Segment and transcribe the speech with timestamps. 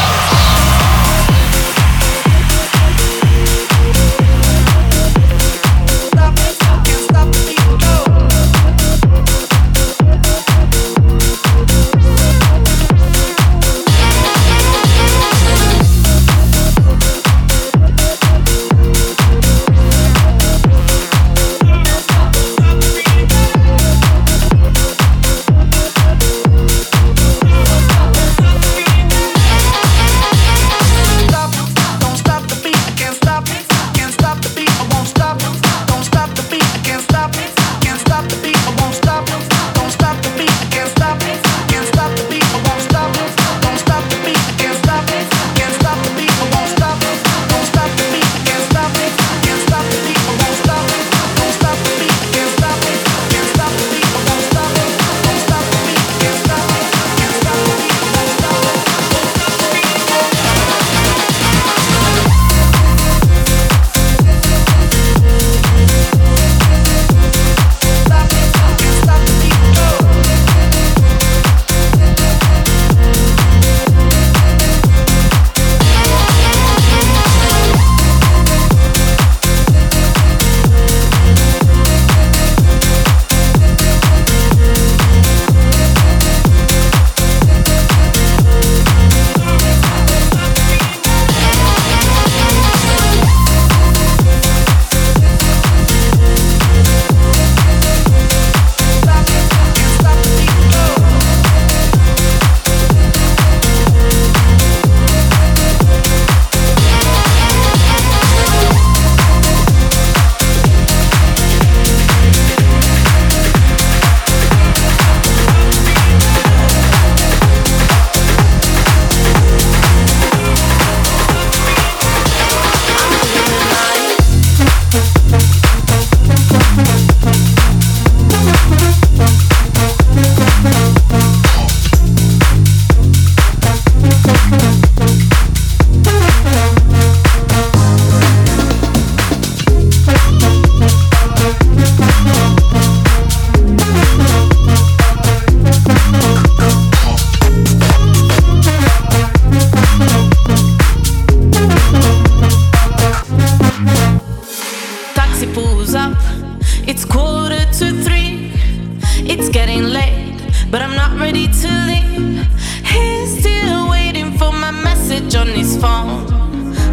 [165.81, 166.29] Phone.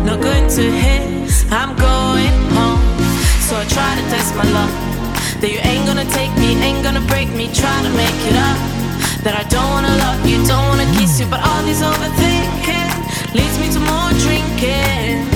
[0.07, 2.81] Not going to his, I'm going home.
[3.47, 4.73] So I try to test my luck.
[5.41, 7.53] That you ain't gonna take me, ain't gonna break me.
[7.53, 8.59] Try to make it up.
[9.25, 12.91] That I don't wanna love you, don't wanna kiss you, but all this overthinking
[13.37, 15.29] leads me to more drinking.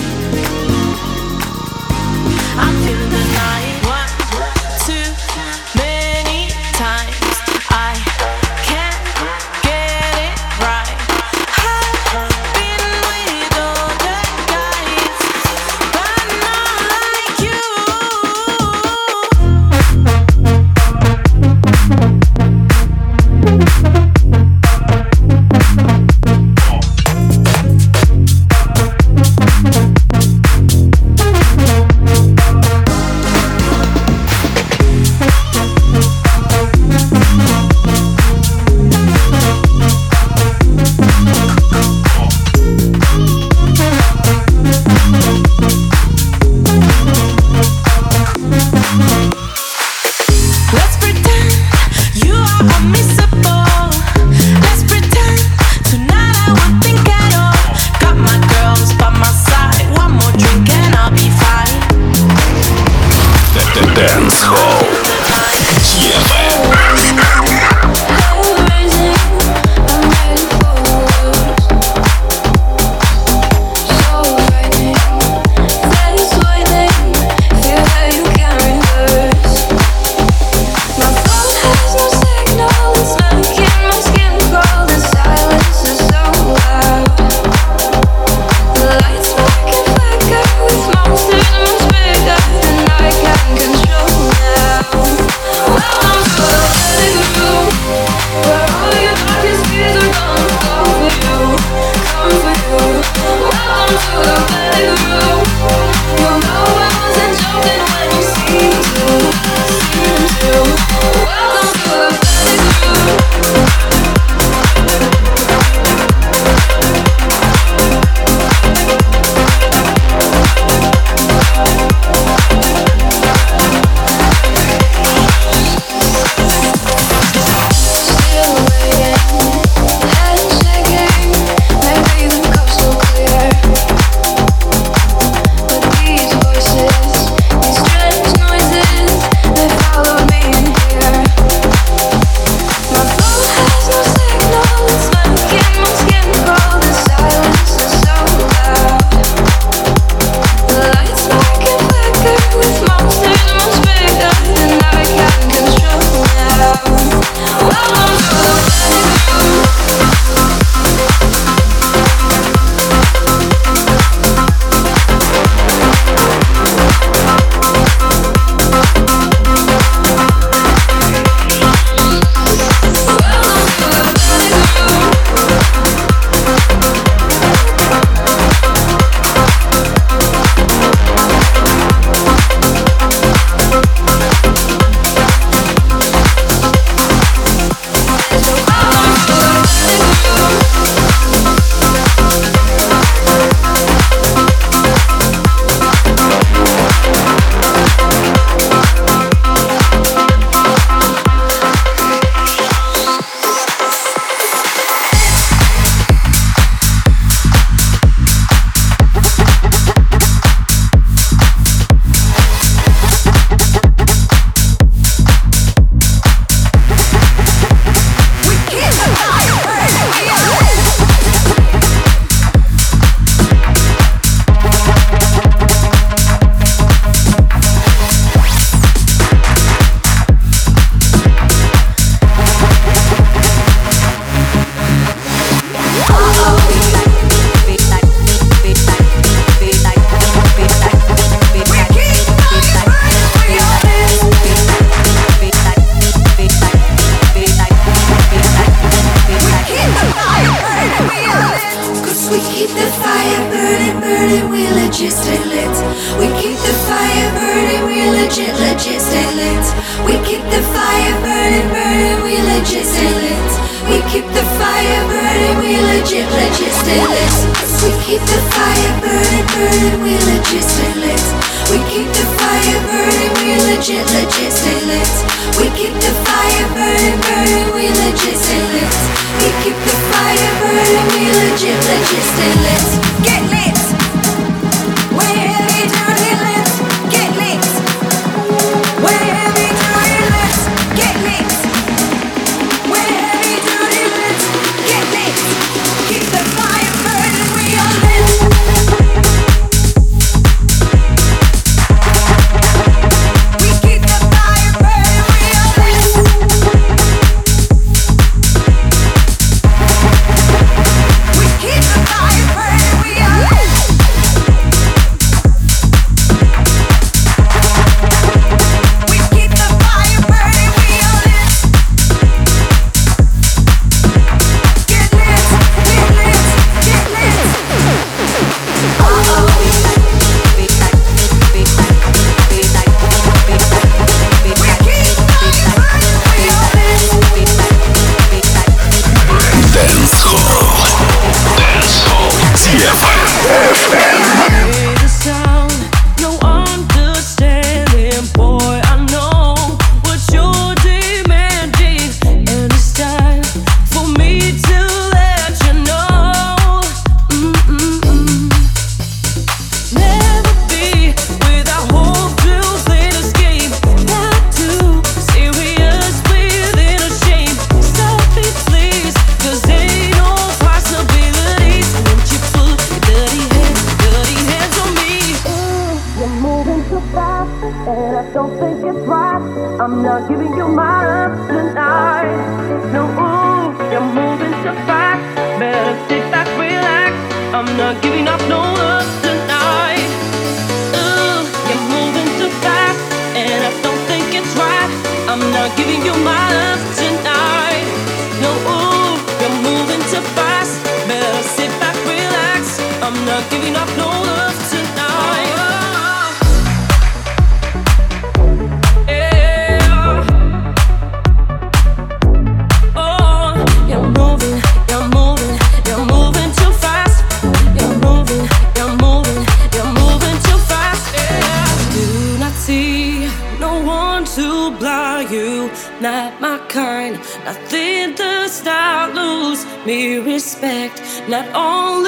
[2.57, 3.22] I'm feeling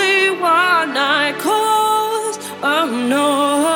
[0.05, 2.39] only one night calls.
[2.63, 3.74] Oh no.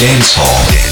[0.00, 0.89] Dance Hall.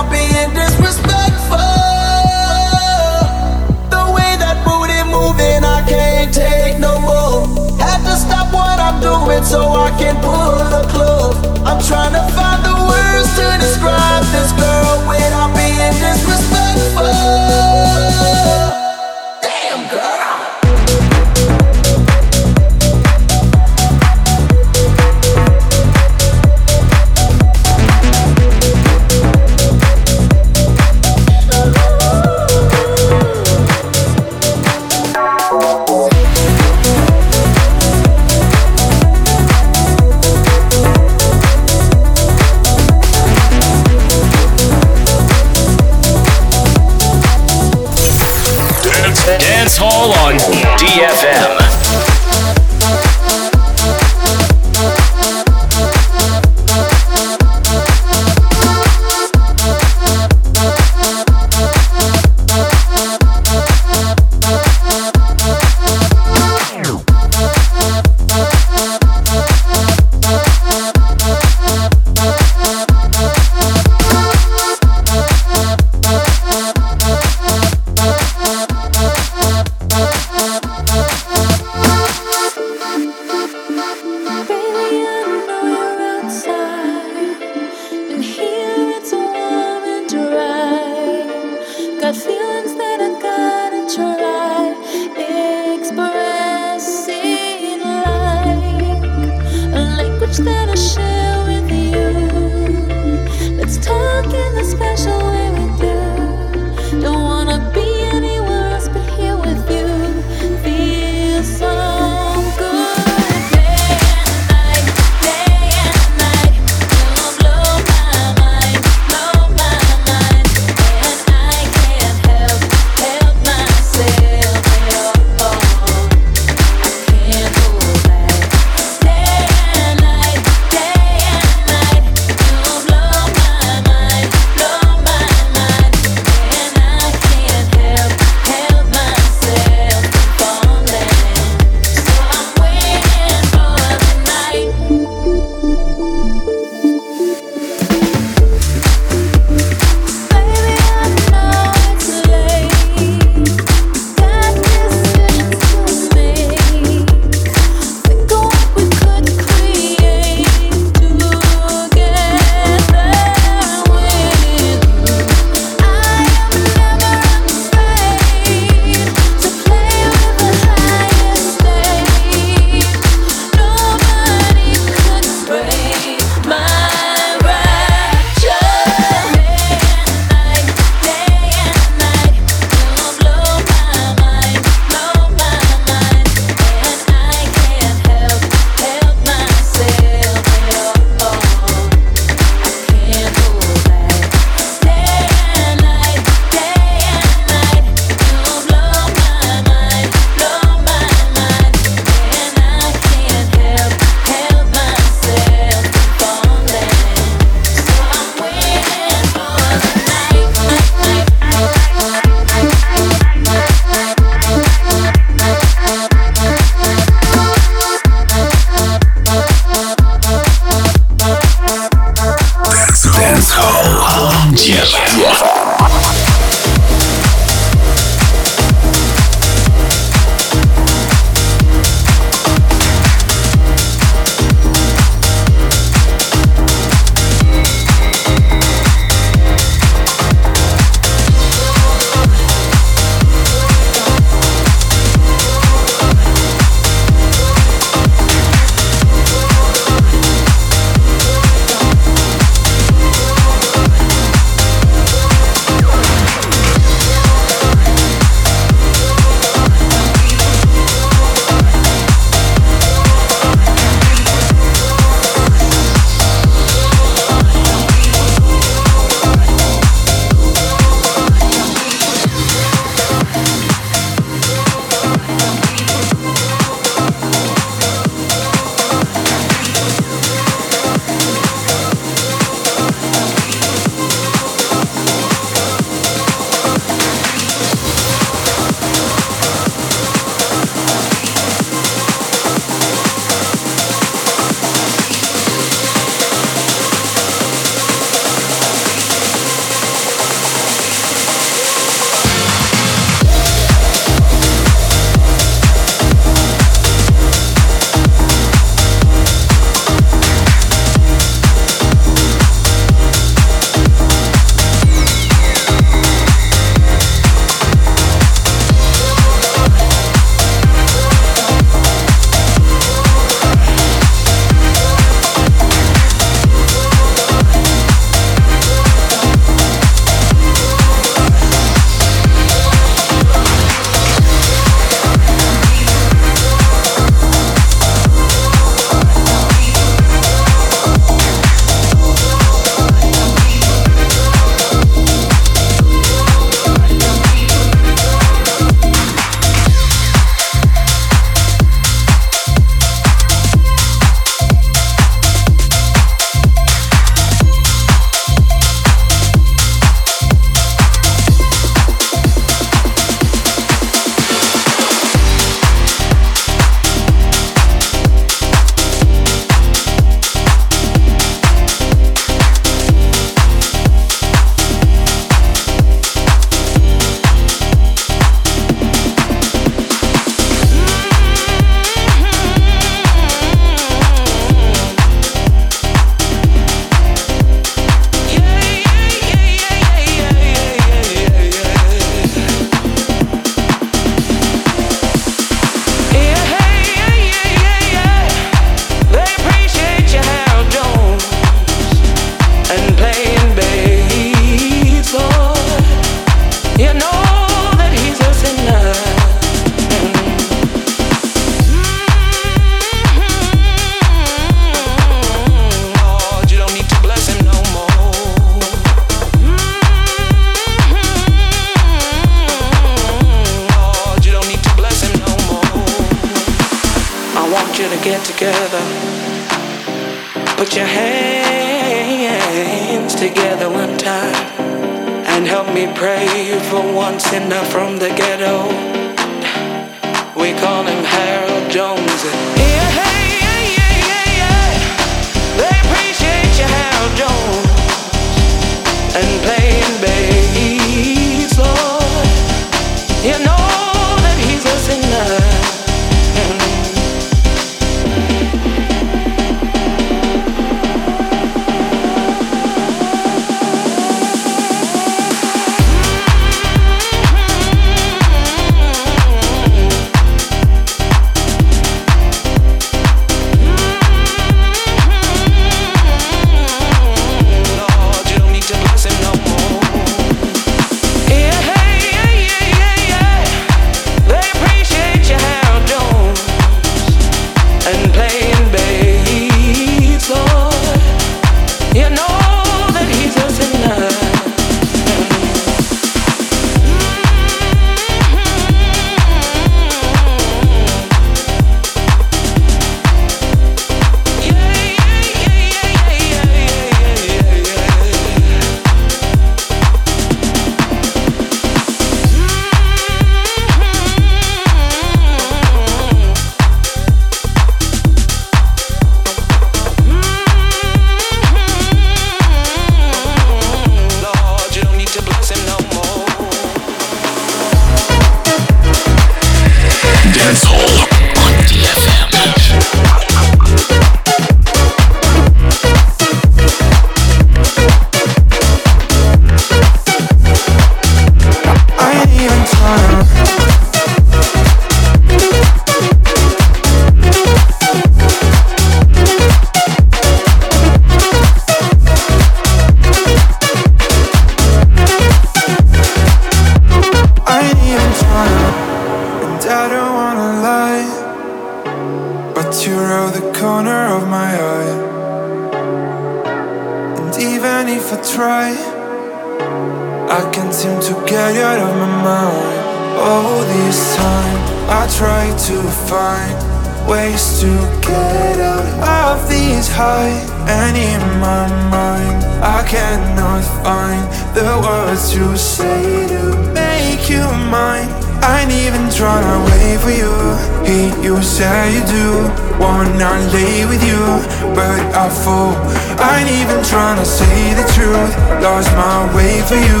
[596.32, 598.32] not even trying to say the truth.
[598.64, 600.00] Lost my way for you.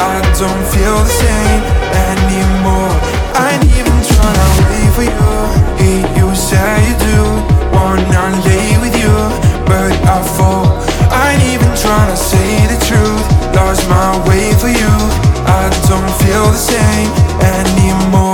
[0.00, 1.62] I don't feel the same
[2.08, 2.92] anymore.
[3.36, 5.28] I ain't even trying to wait for you.
[5.80, 7.20] Hate you, say you do.
[7.76, 9.14] Wanna lay with you
[9.68, 10.66] But I fall.
[11.12, 13.24] I ain't even trying to say the truth.
[13.54, 14.94] Lost my way for you.
[15.60, 17.10] I don't feel the same
[17.58, 18.25] anymore.